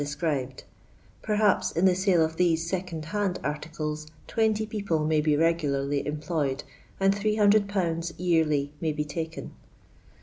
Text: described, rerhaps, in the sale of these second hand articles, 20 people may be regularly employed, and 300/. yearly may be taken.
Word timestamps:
described, 0.03 0.63
rerhaps, 1.27 1.77
in 1.77 1.85
the 1.85 1.93
sale 1.93 2.25
of 2.25 2.35
these 2.37 2.67
second 2.67 3.05
hand 3.05 3.39
articles, 3.43 4.07
20 4.25 4.65
people 4.65 5.05
may 5.05 5.21
be 5.21 5.37
regularly 5.37 6.03
employed, 6.07 6.63
and 6.99 7.15
300/. 7.15 8.11
yearly 8.17 8.73
may 8.81 8.91
be 8.91 9.05
taken. 9.05 9.51